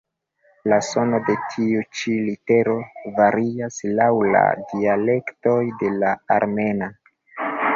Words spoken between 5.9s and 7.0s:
la armena.